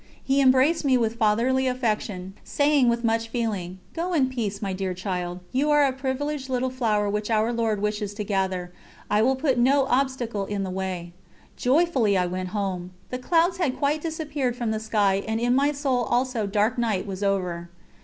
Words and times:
He 0.23 0.41
embraced 0.41 0.83
me 0.83 0.97
with 0.97 1.17
fatherly 1.19 1.67
affection, 1.67 2.33
saying 2.43 2.89
with 2.89 3.03
much 3.03 3.27
feeling: 3.27 3.77
"Go 3.93 4.13
in 4.13 4.29
peace, 4.29 4.59
my 4.59 4.73
dear 4.73 4.95
child, 4.95 5.41
you 5.51 5.69
are 5.69 5.85
a 5.85 5.93
privileged 5.93 6.49
little 6.49 6.71
flower 6.71 7.07
which 7.07 7.29
Our 7.29 7.53
Lord 7.53 7.79
wishes 7.83 8.15
to 8.15 8.23
gather. 8.23 8.73
I 9.11 9.21
will 9.21 9.35
put 9.35 9.59
no 9.59 9.85
obstacle 9.85 10.45
in 10.47 10.63
the 10.63 10.71
way." 10.71 11.13
Joyfully 11.55 12.17
I 12.17 12.25
went 12.25 12.49
home.... 12.49 12.93
The 13.11 13.19
clouds 13.19 13.57
had 13.57 13.77
quite 13.77 14.01
disappeared 14.01 14.55
from 14.55 14.71
the 14.71 14.79
sky, 14.79 15.21
and 15.27 15.39
in 15.39 15.53
my 15.53 15.71
soul 15.71 16.01
also 16.05 16.47
dark 16.47 16.79
night 16.79 17.05
was 17.05 17.21
over. 17.21 17.69